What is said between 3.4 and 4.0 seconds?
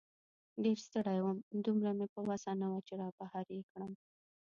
یې کړم.